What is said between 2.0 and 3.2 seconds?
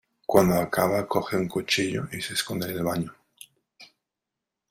y se esconde en el baño.